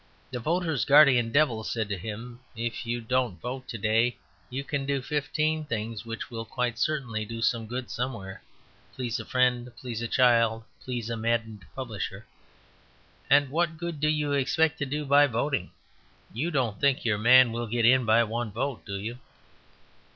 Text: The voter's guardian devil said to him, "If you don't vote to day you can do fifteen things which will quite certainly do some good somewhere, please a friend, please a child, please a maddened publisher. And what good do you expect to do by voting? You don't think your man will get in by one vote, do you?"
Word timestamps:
The 0.31 0.39
voter's 0.39 0.83
guardian 0.83 1.31
devil 1.31 1.63
said 1.63 1.87
to 1.89 1.95
him, 1.95 2.39
"If 2.55 2.87
you 2.87 3.01
don't 3.01 3.39
vote 3.39 3.67
to 3.67 3.77
day 3.77 4.17
you 4.49 4.63
can 4.63 4.83
do 4.87 4.99
fifteen 4.99 5.63
things 5.63 6.07
which 6.07 6.31
will 6.31 6.43
quite 6.43 6.79
certainly 6.79 7.23
do 7.23 7.39
some 7.43 7.67
good 7.67 7.91
somewhere, 7.91 8.41
please 8.95 9.19
a 9.19 9.25
friend, 9.25 9.71
please 9.79 10.01
a 10.01 10.07
child, 10.07 10.63
please 10.83 11.11
a 11.11 11.15
maddened 11.17 11.65
publisher. 11.75 12.25
And 13.29 13.49
what 13.51 13.77
good 13.77 13.99
do 13.99 14.07
you 14.09 14.31
expect 14.31 14.79
to 14.79 14.87
do 14.87 15.05
by 15.05 15.27
voting? 15.27 15.69
You 16.33 16.49
don't 16.49 16.79
think 16.81 17.05
your 17.05 17.19
man 17.19 17.51
will 17.51 17.67
get 17.67 17.85
in 17.85 18.03
by 18.03 18.23
one 18.23 18.51
vote, 18.51 18.83
do 18.87 18.95
you?" 18.97 19.19